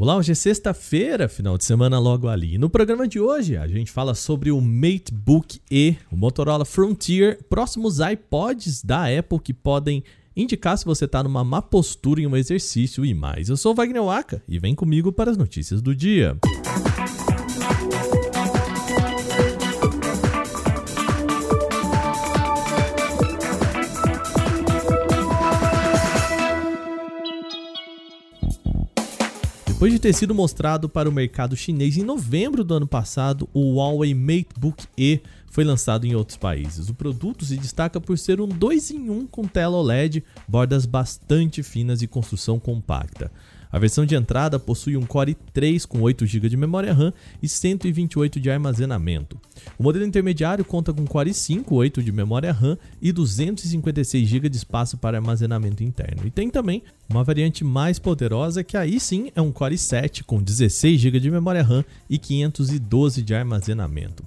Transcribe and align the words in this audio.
Olá, 0.00 0.16
hoje 0.16 0.32
é 0.32 0.34
sexta-feira, 0.34 1.28
final 1.28 1.58
de 1.58 1.64
semana 1.66 1.98
logo 1.98 2.26
ali. 2.26 2.56
No 2.56 2.70
programa 2.70 3.06
de 3.06 3.20
hoje, 3.20 3.54
a 3.58 3.66
gente 3.66 3.92
fala 3.92 4.14
sobre 4.14 4.50
o 4.50 4.58
MateBook 4.58 5.60
E, 5.70 5.94
o 6.10 6.16
Motorola 6.16 6.64
Frontier, 6.64 7.38
próximos 7.50 7.98
iPods 8.00 8.82
da 8.82 9.14
Apple 9.18 9.38
que 9.38 9.52
podem 9.52 10.02
indicar 10.34 10.78
se 10.78 10.86
você 10.86 11.04
está 11.04 11.22
numa 11.22 11.44
má 11.44 11.60
postura 11.60 12.22
em 12.22 12.26
um 12.26 12.34
exercício 12.34 13.04
e 13.04 13.12
mais. 13.12 13.50
Eu 13.50 13.58
sou 13.58 13.72
o 13.72 13.74
Wagner 13.74 14.02
Waka 14.02 14.42
e 14.48 14.58
vem 14.58 14.74
comigo 14.74 15.12
para 15.12 15.32
as 15.32 15.36
notícias 15.36 15.82
do 15.82 15.94
dia. 15.94 16.34
Depois 29.80 29.94
de 29.94 29.98
ter 29.98 30.12
sido 30.12 30.34
mostrado 30.34 30.90
para 30.90 31.08
o 31.08 31.12
mercado 31.12 31.56
chinês 31.56 31.96
em 31.96 32.02
novembro 32.02 32.62
do 32.62 32.74
ano 32.74 32.86
passado, 32.86 33.48
o 33.54 33.76
Huawei 33.76 34.12
MateBook 34.12 34.84
E 34.94 35.22
foi 35.50 35.64
lançado 35.64 36.06
em 36.06 36.14
outros 36.14 36.36
países. 36.36 36.90
O 36.90 36.94
produto 36.94 37.46
se 37.46 37.56
destaca 37.56 37.98
por 37.98 38.18
ser 38.18 38.42
um 38.42 38.46
2 38.46 38.90
em 38.90 39.08
1 39.08 39.26
com 39.28 39.48
tela 39.48 39.78
OLED, 39.78 40.22
bordas 40.46 40.84
bastante 40.84 41.62
finas 41.62 42.02
e 42.02 42.06
construção 42.06 42.60
compacta. 42.60 43.32
A 43.72 43.78
versão 43.78 44.04
de 44.04 44.14
entrada 44.14 44.58
possui 44.58 44.96
um 44.96 45.06
Core 45.06 45.36
i3 45.54 45.86
com 45.86 46.00
8 46.00 46.26
GB 46.26 46.48
de 46.48 46.56
memória 46.56 46.92
RAM 46.92 47.12
e 47.42 47.48
128 47.48 48.40
de 48.40 48.50
armazenamento. 48.50 49.40
O 49.78 49.82
modelo 49.82 50.04
intermediário 50.04 50.64
conta 50.64 50.92
com 50.92 51.06
Core 51.06 51.30
i5, 51.30 51.64
8 51.70 52.02
de 52.02 52.10
memória 52.10 52.52
RAM 52.52 52.76
e 53.00 53.12
256 53.12 54.28
GB 54.28 54.48
de 54.48 54.56
espaço 54.56 54.96
para 54.96 55.18
armazenamento 55.18 55.84
interno. 55.84 56.26
E 56.26 56.30
tem 56.30 56.50
também 56.50 56.82
uma 57.08 57.22
variante 57.22 57.62
mais 57.62 57.98
poderosa 57.98 58.64
que 58.64 58.76
aí 58.76 58.98
sim 58.98 59.30
é 59.36 59.40
um 59.40 59.52
Core 59.52 59.76
i7 59.76 60.24
com 60.24 60.42
16 60.42 61.00
GB 61.00 61.20
de 61.20 61.30
memória 61.30 61.62
RAM 61.62 61.84
e 62.08 62.18
512 62.18 63.22
de 63.22 63.34
armazenamento. 63.34 64.24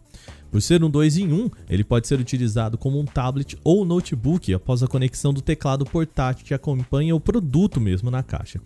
Por 0.54 0.62
ser 0.62 0.84
um 0.84 0.90
2 0.90 1.18
em 1.18 1.34
1, 1.34 1.50
ele 1.68 1.84
pode 1.84 2.08
ser 2.08 2.20
utilizado 2.20 2.78
como 2.78 3.00
um 3.00 3.06
tablet 3.06 3.58
ou 3.64 3.84
notebook 3.84 4.54
após 4.54 4.84
a 4.84 4.88
conexão 4.88 5.34
do 5.34 5.42
teclado 5.42 5.84
portátil 5.84 6.46
que 6.46 6.54
acompanha 6.54 7.16
o 7.16 7.20
produto 7.20 7.82
mesmo 7.82 8.12
na 8.12 8.22
caixa. 8.22 8.62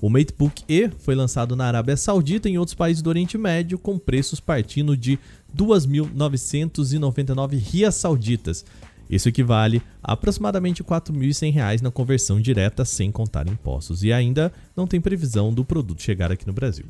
O 0.00 0.08
MateBook 0.08 0.64
E 0.66 0.90
foi 0.98 1.14
lançado 1.14 1.54
na 1.54 1.66
Arábia 1.66 1.96
Saudita 1.96 2.48
e 2.48 2.52
em 2.52 2.58
outros 2.58 2.74
países 2.74 3.02
do 3.02 3.10
Oriente 3.10 3.36
Médio 3.36 3.78
com 3.78 3.98
preços 3.98 4.40
partindo 4.40 4.96
de 4.96 5.18
2.999 5.54 7.58
rias 7.58 7.96
sauditas. 7.96 8.64
Isso 9.10 9.28
equivale 9.28 9.82
a 10.02 10.12
aproximadamente 10.12 10.82
R$ 10.82 10.88
4.100 10.88 11.82
na 11.82 11.90
conversão 11.90 12.40
direta 12.40 12.84
sem 12.84 13.10
contar 13.10 13.48
impostos. 13.48 14.02
E 14.02 14.12
ainda 14.12 14.52
não 14.74 14.86
tem 14.86 15.00
previsão 15.00 15.52
do 15.52 15.64
produto 15.64 16.00
chegar 16.00 16.32
aqui 16.32 16.46
no 16.46 16.52
Brasil. 16.52 16.86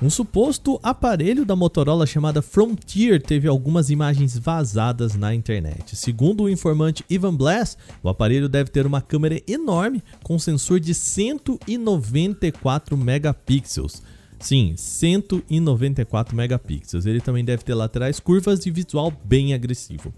Um 0.00 0.08
suposto 0.10 0.78
aparelho 0.82 1.46
da 1.46 1.56
Motorola 1.56 2.06
chamada 2.06 2.42
Frontier 2.42 3.22
teve 3.22 3.48
algumas 3.48 3.88
imagens 3.88 4.36
vazadas 4.36 5.14
na 5.14 5.34
internet. 5.34 5.96
Segundo 5.96 6.42
o 6.42 6.50
informante 6.50 7.02
Ivan 7.08 7.34
Blass, 7.34 7.78
o 8.02 8.10
aparelho 8.10 8.46
deve 8.46 8.70
ter 8.70 8.84
uma 8.84 9.00
câmera 9.00 9.40
enorme 9.48 10.02
com 10.22 10.38
sensor 10.38 10.80
de 10.80 10.92
194 10.92 12.94
megapixels. 12.94 14.02
Sim, 14.38 14.74
194 14.76 16.36
megapixels. 16.36 17.06
Ele 17.06 17.22
também 17.22 17.42
deve 17.42 17.64
ter 17.64 17.72
laterais 17.72 18.20
curvas 18.20 18.66
e 18.66 18.70
visual 18.70 19.10
bem 19.24 19.54
agressivo. 19.54 20.12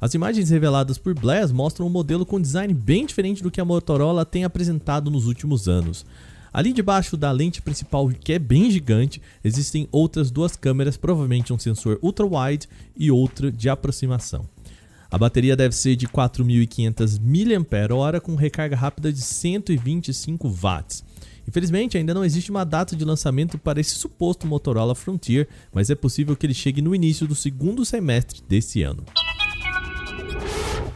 As 0.00 0.14
imagens 0.14 0.48
reveladas 0.48 0.96
por 0.96 1.12
Blass 1.12 1.52
mostram 1.52 1.86
um 1.86 1.90
modelo 1.90 2.24
com 2.24 2.40
design 2.40 2.72
bem 2.72 3.04
diferente 3.04 3.42
do 3.42 3.50
que 3.50 3.60
a 3.60 3.64
Motorola 3.64 4.24
tem 4.24 4.44
apresentado 4.44 5.10
nos 5.10 5.26
últimos 5.26 5.68
anos. 5.68 6.06
Ali 6.52 6.72
debaixo 6.72 7.16
da 7.16 7.30
lente 7.30 7.60
principal, 7.60 8.08
que 8.08 8.32
é 8.32 8.38
bem 8.38 8.70
gigante, 8.70 9.20
existem 9.44 9.88
outras 9.92 10.30
duas 10.30 10.56
câmeras, 10.56 10.96
provavelmente 10.96 11.52
um 11.52 11.58
sensor 11.58 11.98
ultra-wide 12.02 12.68
e 12.96 13.10
outra 13.10 13.50
de 13.50 13.68
aproximação. 13.68 14.48
A 15.10 15.16
bateria 15.16 15.56
deve 15.56 15.74
ser 15.74 15.96
de 15.96 16.06
4.500 16.06 17.18
mAh 17.18 18.20
com 18.20 18.34
recarga 18.34 18.76
rápida 18.76 19.10
de 19.10 19.22
125 19.22 20.48
watts. 20.48 21.02
Infelizmente, 21.48 21.96
ainda 21.96 22.12
não 22.12 22.22
existe 22.22 22.50
uma 22.50 22.62
data 22.62 22.94
de 22.94 23.06
lançamento 23.06 23.56
para 23.56 23.80
esse 23.80 23.94
suposto 23.94 24.46
Motorola 24.46 24.94
Frontier, 24.94 25.48
mas 25.72 25.88
é 25.88 25.94
possível 25.94 26.36
que 26.36 26.44
ele 26.44 26.52
chegue 26.52 26.82
no 26.82 26.94
início 26.94 27.26
do 27.26 27.34
segundo 27.34 27.86
semestre 27.86 28.42
desse 28.46 28.82
ano. 28.82 29.02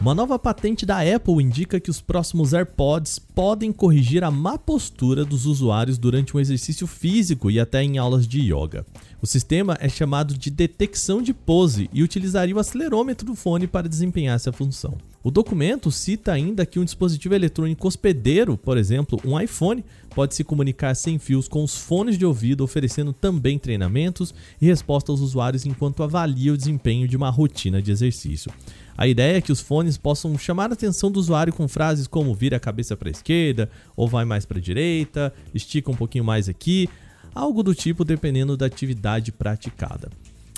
Uma 0.03 0.13
nova 0.13 0.37
patente 0.37 0.85
da 0.85 0.97
Apple 0.99 1.41
indica 1.41 1.79
que 1.79 1.89
os 1.89 2.01
próximos 2.01 2.53
AirPods 2.53 3.17
podem 3.19 3.71
corrigir 3.71 4.21
a 4.21 4.29
má 4.29 4.57
postura 4.57 5.23
dos 5.23 5.45
usuários 5.45 5.97
durante 5.97 6.35
um 6.35 6.41
exercício 6.41 6.85
físico 6.85 7.49
e 7.49 7.57
até 7.57 7.81
em 7.81 7.97
aulas 7.97 8.27
de 8.27 8.41
yoga. 8.41 8.85
O 9.21 9.25
sistema 9.25 9.77
é 9.79 9.87
chamado 9.87 10.37
de 10.37 10.49
detecção 10.49 11.21
de 11.21 11.33
pose 11.33 11.89
e 11.93 12.03
utilizaria 12.03 12.53
o 12.53 12.59
acelerômetro 12.59 13.25
do 13.25 13.33
fone 13.33 13.65
para 13.65 13.87
desempenhar 13.87 14.35
essa 14.35 14.51
função. 14.51 14.93
O 15.23 15.31
documento 15.31 15.89
cita 15.89 16.33
ainda 16.33 16.65
que 16.65 16.77
um 16.77 16.83
dispositivo 16.83 17.33
eletrônico 17.33 17.87
hospedeiro, 17.87 18.57
por 18.57 18.77
exemplo, 18.77 19.17
um 19.23 19.39
iPhone, 19.39 19.81
pode 20.13 20.35
se 20.35 20.43
comunicar 20.43 20.93
sem 20.95 21.17
fios 21.17 21.47
com 21.47 21.63
os 21.63 21.77
fones 21.77 22.17
de 22.17 22.25
ouvido, 22.25 22.61
oferecendo 22.61 23.13
também 23.13 23.57
treinamentos 23.57 24.35
e 24.61 24.65
resposta 24.65 25.13
aos 25.13 25.21
usuários 25.21 25.65
enquanto 25.65 26.03
avalia 26.03 26.51
o 26.51 26.57
desempenho 26.57 27.07
de 27.07 27.15
uma 27.15 27.29
rotina 27.29 27.81
de 27.81 27.89
exercício. 27.89 28.51
A 28.97 29.07
ideia 29.07 29.37
é 29.37 29.41
que 29.41 29.51
os 29.51 29.61
fones 29.61 29.95
possam 29.95 30.37
chamar 30.37 30.71
a 30.71 30.73
atenção 30.73 31.09
do 31.09 31.21
usuário 31.21 31.53
com 31.53 31.69
frases 31.69 32.05
como 32.05 32.35
vira 32.35 32.57
a 32.57 32.59
cabeça 32.59 32.97
para 32.97 33.07
a 33.07 33.11
esquerda 33.11 33.69
ou 33.95 34.09
vai 34.09 34.25
mais 34.25 34.45
para 34.45 34.57
a 34.57 34.61
direita, 34.61 35.33
estica 35.53 35.89
um 35.89 35.95
pouquinho 35.95 36.25
mais 36.25 36.49
aqui, 36.49 36.89
algo 37.33 37.63
do 37.63 37.73
tipo 37.73 38.03
dependendo 38.03 38.57
da 38.57 38.65
atividade 38.65 39.31
praticada. 39.31 40.09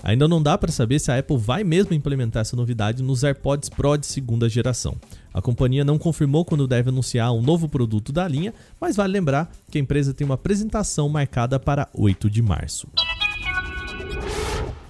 Ainda 0.05 0.27
não 0.27 0.39
dá 0.39 0.55
para 0.55 0.71
saber 0.71 0.99
se 0.99 1.11
a 1.11 1.17
Apple 1.17 1.35
vai 1.35 1.63
mesmo 1.63 1.95
implementar 1.95 2.41
essa 2.41 2.55
novidade 2.55 3.01
nos 3.01 3.23
AirPods 3.23 3.69
Pro 3.69 3.97
de 3.97 4.05
segunda 4.05 4.47
geração. 4.47 4.95
A 5.33 5.41
companhia 5.41 5.83
não 5.83 5.97
confirmou 5.97 6.45
quando 6.45 6.67
deve 6.67 6.89
anunciar 6.89 7.33
um 7.33 7.41
novo 7.41 7.67
produto 7.67 8.13
da 8.13 8.27
linha, 8.27 8.53
mas 8.79 8.95
vale 8.95 9.13
lembrar 9.13 9.51
que 9.71 9.79
a 9.79 9.81
empresa 9.81 10.13
tem 10.13 10.23
uma 10.23 10.35
apresentação 10.35 11.09
marcada 11.09 11.59
para 11.59 11.89
8 11.91 12.29
de 12.29 12.43
março. 12.43 12.87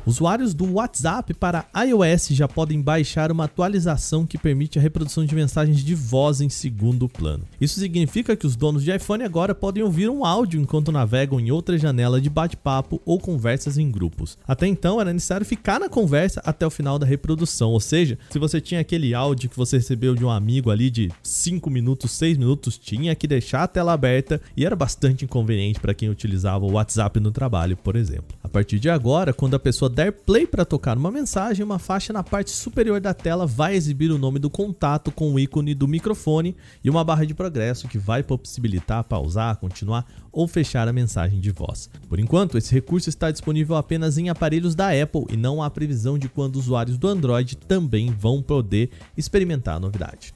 Usuários 0.05 0.53
do 0.53 0.73
WhatsApp 0.73 1.33
para 1.33 1.65
iOS 1.75 2.27
já 2.29 2.47
podem 2.47 2.79
baixar 2.79 3.31
uma 3.31 3.45
atualização 3.45 4.23
que 4.23 4.37
permite 4.37 4.77
a 4.77 4.81
reprodução 4.81 5.25
de 5.25 5.33
mensagens 5.33 5.83
de 5.83 5.95
voz 5.95 6.41
em 6.41 6.49
segundo 6.49 7.09
plano. 7.09 7.43
Isso 7.59 7.79
significa 7.79 8.35
que 8.35 8.45
os 8.45 8.55
donos 8.55 8.83
de 8.83 8.95
iPhone 8.95 9.23
agora 9.23 9.55
podem 9.55 9.81
ouvir 9.81 10.07
um 10.07 10.23
áudio 10.23 10.61
enquanto 10.61 10.91
navegam 10.91 11.39
em 11.39 11.49
outra 11.49 11.75
janela 11.75 12.21
de 12.21 12.29
bate-papo 12.29 13.01
ou 13.03 13.19
conversas 13.19 13.79
em 13.79 13.89
grupos. 13.89 14.37
Até 14.47 14.67
então 14.67 15.01
era 15.01 15.11
necessário 15.11 15.43
ficar 15.43 15.79
na 15.79 15.89
conversa 15.89 16.39
até 16.45 16.67
o 16.67 16.69
final 16.69 16.99
da 16.99 17.05
reprodução, 17.07 17.71
ou 17.71 17.79
seja, 17.79 18.19
se 18.29 18.37
você 18.37 18.61
tinha 18.61 18.81
aquele 18.81 19.15
áudio 19.15 19.49
que 19.49 19.57
você 19.57 19.77
recebeu 19.77 20.13
de 20.13 20.23
um 20.23 20.29
amigo 20.29 20.69
ali 20.69 20.91
de 20.91 21.11
5 21.23 21.67
minutos, 21.71 22.11
6 22.11 22.37
minutos, 22.37 22.77
tinha 22.77 23.15
que 23.15 23.25
deixar 23.25 23.63
a 23.63 23.67
tela 23.67 23.93
aberta 23.93 24.39
e 24.55 24.65
era 24.65 24.75
bastante 24.75 25.25
inconveniente 25.25 25.79
para 25.79 25.95
quem 25.95 26.09
utilizava 26.09 26.63
o 26.63 26.73
WhatsApp 26.73 27.19
no 27.19 27.31
trabalho, 27.31 27.75
por 27.75 27.95
exemplo. 27.95 28.37
A 28.43 28.47
partir 28.47 28.77
de 28.77 28.87
agora, 28.87 29.33
quando 29.33 29.55
a 29.55 29.59
pessoa 29.59 29.94
der 29.95 30.11
play 30.11 30.45
para 30.45 30.65
tocar 30.65 30.97
uma 30.97 31.09
mensagem, 31.09 31.63
uma 31.63 31.79
faixa 31.79 32.11
na 32.11 32.21
parte 32.21 32.51
superior 32.51 32.99
da 32.99 33.13
tela 33.13 33.47
vai 33.47 33.75
exibir 33.75 34.11
o 34.11 34.17
nome 34.17 34.39
do 34.39 34.49
contato 34.49 35.09
com 35.09 35.33
o 35.33 35.39
ícone 35.39 35.73
do 35.73 35.87
microfone 35.87 36.53
e 36.83 36.89
uma 36.89 37.01
barra 37.01 37.25
de 37.25 37.33
progresso 37.33 37.87
que 37.87 37.97
vai 37.97 38.21
possibilitar 38.21 39.05
pausar, 39.05 39.55
continuar 39.55 40.05
ou 40.33 40.49
fechar 40.49 40.85
a 40.89 40.93
mensagem 40.93 41.39
de 41.39 41.49
voz. 41.49 41.89
Por 42.09 42.19
enquanto, 42.19 42.57
esse 42.57 42.73
recurso 42.73 43.07
está 43.07 43.31
disponível 43.31 43.77
apenas 43.77 44.17
em 44.17 44.27
aparelhos 44.27 44.75
da 44.75 44.89
Apple 44.89 45.27
e 45.29 45.37
não 45.37 45.63
há 45.63 45.69
previsão 45.69 46.19
de 46.19 46.27
quando 46.27 46.57
usuários 46.57 46.97
do 46.97 47.07
Android 47.07 47.55
também 47.55 48.11
vão 48.11 48.43
poder 48.43 48.89
experimentar 49.15 49.77
a 49.77 49.79
novidade. 49.79 50.33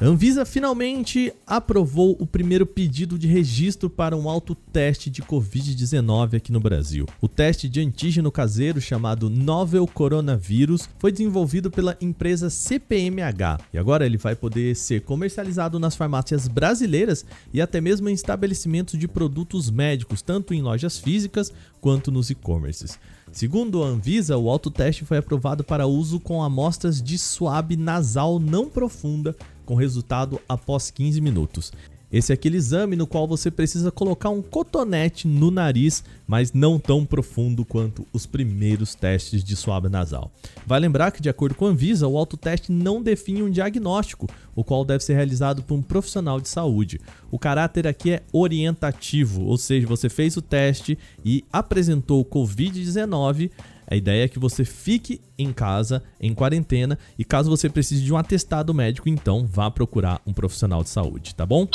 A 0.00 0.06
Anvisa 0.06 0.44
finalmente 0.44 1.32
aprovou 1.46 2.16
o 2.18 2.26
primeiro 2.26 2.66
pedido 2.66 3.16
de 3.16 3.28
registro 3.28 3.88
para 3.88 4.16
um 4.16 4.28
autoteste 4.28 5.08
de 5.08 5.22
Covid-19 5.22 6.36
aqui 6.36 6.50
no 6.50 6.58
Brasil. 6.58 7.06
O 7.20 7.28
teste 7.28 7.68
de 7.68 7.80
antígeno 7.80 8.32
caseiro 8.32 8.80
chamado 8.80 9.30
Novel 9.30 9.86
Coronavirus 9.86 10.88
foi 10.98 11.12
desenvolvido 11.12 11.70
pela 11.70 11.96
empresa 12.00 12.50
CPMH 12.50 13.58
e 13.72 13.78
agora 13.78 14.04
ele 14.04 14.18
vai 14.18 14.34
poder 14.34 14.74
ser 14.74 15.02
comercializado 15.02 15.78
nas 15.78 15.94
farmácias 15.94 16.48
brasileiras 16.48 17.24
e 17.52 17.62
até 17.62 17.80
mesmo 17.80 18.08
em 18.08 18.14
estabelecimentos 18.14 18.98
de 18.98 19.06
produtos 19.06 19.70
médicos, 19.70 20.20
tanto 20.20 20.52
em 20.52 20.60
lojas 20.60 20.98
físicas 20.98 21.52
quanto 21.80 22.10
nos 22.10 22.30
e-commerces. 22.30 22.98
Segundo 23.30 23.82
a 23.82 23.88
Anvisa, 23.88 24.36
o 24.36 24.50
autoteste 24.50 25.04
foi 25.04 25.18
aprovado 25.18 25.62
para 25.62 25.86
uso 25.86 26.18
com 26.18 26.42
amostras 26.42 27.00
de 27.02 27.16
suave 27.16 27.76
nasal 27.76 28.38
não 28.38 28.68
profunda 28.68 29.34
com 29.64 29.74
resultado 29.74 30.40
após 30.48 30.90
15 30.90 31.20
minutos. 31.20 31.72
Esse 32.14 32.30
é 32.30 32.34
aquele 32.34 32.56
exame 32.56 32.94
no 32.94 33.08
qual 33.08 33.26
você 33.26 33.50
precisa 33.50 33.90
colocar 33.90 34.30
um 34.30 34.40
cotonete 34.40 35.26
no 35.26 35.50
nariz, 35.50 36.04
mas 36.28 36.52
não 36.52 36.78
tão 36.78 37.04
profundo 37.04 37.64
quanto 37.64 38.06
os 38.12 38.24
primeiros 38.24 38.94
testes 38.94 39.42
de 39.42 39.56
suave 39.56 39.88
nasal. 39.88 40.30
Vai 40.64 40.78
lembrar 40.78 41.10
que, 41.10 41.20
de 41.20 41.28
acordo 41.28 41.56
com 41.56 41.66
a 41.66 41.70
Anvisa, 41.70 42.06
o 42.06 42.16
autoteste 42.16 42.70
não 42.70 43.02
define 43.02 43.42
um 43.42 43.50
diagnóstico, 43.50 44.28
o 44.54 44.62
qual 44.62 44.84
deve 44.84 45.02
ser 45.02 45.14
realizado 45.14 45.64
por 45.64 45.74
um 45.74 45.82
profissional 45.82 46.40
de 46.40 46.48
saúde. 46.48 47.00
O 47.32 47.38
caráter 47.38 47.84
aqui 47.84 48.12
é 48.12 48.22
orientativo, 48.32 49.42
ou 49.42 49.58
seja, 49.58 49.84
você 49.84 50.08
fez 50.08 50.36
o 50.36 50.42
teste 50.42 50.96
e 51.24 51.44
apresentou 51.52 52.20
o 52.20 52.24
Covid-19 52.24 53.50
a 53.86 53.96
ideia 53.96 54.24
é 54.24 54.28
que 54.28 54.38
você 54.38 54.64
fique 54.64 55.20
em 55.38 55.52
casa, 55.52 56.02
em 56.20 56.34
quarentena, 56.34 56.98
e 57.18 57.24
caso 57.24 57.50
você 57.50 57.68
precise 57.68 58.02
de 58.02 58.12
um 58.12 58.16
atestado 58.16 58.72
médico, 58.72 59.08
então 59.08 59.46
vá 59.46 59.70
procurar 59.70 60.20
um 60.26 60.32
profissional 60.32 60.82
de 60.82 60.90
saúde, 60.90 61.34
tá 61.34 61.44
bom? 61.44 61.68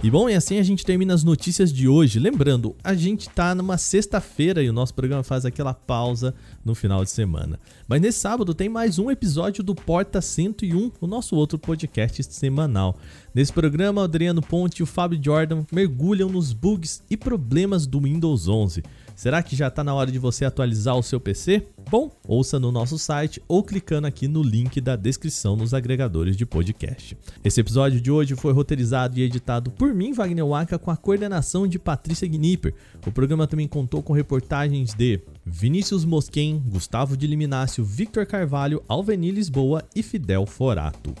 E 0.00 0.08
bom, 0.08 0.30
e 0.30 0.34
assim 0.34 0.58
a 0.58 0.62
gente 0.62 0.86
termina 0.86 1.12
as 1.12 1.24
notícias 1.24 1.72
de 1.72 1.88
hoje. 1.88 2.20
Lembrando, 2.20 2.76
a 2.84 2.94
gente 2.94 3.28
tá 3.28 3.52
numa 3.52 3.76
sexta-feira 3.76 4.62
e 4.62 4.70
o 4.70 4.72
nosso 4.72 4.94
programa 4.94 5.24
faz 5.24 5.44
aquela 5.44 5.74
pausa 5.74 6.32
no 6.64 6.72
final 6.72 7.02
de 7.02 7.10
semana. 7.10 7.58
Mas 7.88 8.00
nesse 8.00 8.20
sábado 8.20 8.54
tem 8.54 8.68
mais 8.68 9.00
um 9.00 9.10
episódio 9.10 9.60
do 9.64 9.74
Porta 9.74 10.20
101, 10.20 10.92
o 11.00 11.06
nosso 11.08 11.34
outro 11.34 11.58
podcast 11.58 12.22
semanal. 12.32 12.96
Nesse 13.34 13.52
programa, 13.52 14.04
Adriano 14.04 14.40
Ponte 14.40 14.78
e 14.78 14.82
o 14.84 14.86
Fábio 14.86 15.20
Jordan 15.20 15.64
mergulham 15.72 16.28
nos 16.28 16.52
bugs 16.52 17.02
e 17.10 17.16
problemas 17.16 17.84
do 17.84 18.00
Windows 18.00 18.46
11. 18.46 18.84
Será 19.18 19.42
que 19.42 19.56
já 19.56 19.66
está 19.66 19.82
na 19.82 19.92
hora 19.92 20.12
de 20.12 20.18
você 20.20 20.44
atualizar 20.44 20.96
o 20.96 21.02
seu 21.02 21.18
PC? 21.18 21.66
Bom, 21.90 22.08
ouça 22.24 22.56
no 22.60 22.70
nosso 22.70 22.96
site 22.96 23.42
ou 23.48 23.64
clicando 23.64 24.06
aqui 24.06 24.28
no 24.28 24.44
link 24.44 24.80
da 24.80 24.94
descrição 24.94 25.56
nos 25.56 25.74
agregadores 25.74 26.36
de 26.36 26.46
podcast. 26.46 27.18
Esse 27.42 27.60
episódio 27.60 28.00
de 28.00 28.12
hoje 28.12 28.36
foi 28.36 28.52
roteirizado 28.52 29.18
e 29.18 29.22
editado 29.24 29.72
por 29.72 29.92
mim, 29.92 30.12
Wagner 30.12 30.46
Waka, 30.46 30.78
com 30.78 30.92
a 30.92 30.96
coordenação 30.96 31.66
de 31.66 31.80
Patrícia 31.80 32.28
Gnipper. 32.28 32.72
O 33.04 33.10
programa 33.10 33.48
também 33.48 33.66
contou 33.66 34.04
com 34.04 34.12
reportagens 34.12 34.94
de 34.94 35.20
Vinícius 35.44 36.04
Mosquen, 36.04 36.62
Gustavo 36.68 37.16
de 37.16 37.26
Liminácio, 37.26 37.84
Victor 37.84 38.24
Carvalho, 38.24 38.84
Alveni 38.86 39.32
Lisboa 39.32 39.82
e 39.96 40.02
Fidel 40.04 40.46
Forato. 40.46 41.12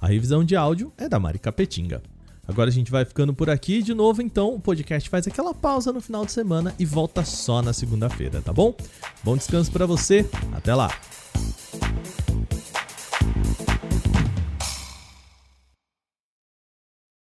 A 0.00 0.06
revisão 0.06 0.44
de 0.44 0.54
áudio 0.54 0.92
é 0.96 1.08
da 1.08 1.18
Mari 1.18 1.40
Capetinga. 1.40 2.00
Agora 2.46 2.68
a 2.68 2.72
gente 2.72 2.90
vai 2.90 3.04
ficando 3.04 3.32
por 3.32 3.48
aqui 3.48 3.82
de 3.82 3.94
novo, 3.94 4.20
então 4.22 4.54
o 4.54 4.60
podcast 4.60 5.08
faz 5.08 5.26
aquela 5.26 5.54
pausa 5.54 5.92
no 5.92 6.00
final 6.00 6.24
de 6.24 6.32
semana 6.32 6.74
e 6.78 6.84
volta 6.84 7.24
só 7.24 7.62
na 7.62 7.72
segunda-feira, 7.72 8.42
tá 8.42 8.52
bom? 8.52 8.74
Bom 9.22 9.36
descanso 9.36 9.70
para 9.70 9.86
você, 9.86 10.28
até 10.52 10.74
lá. 10.74 10.90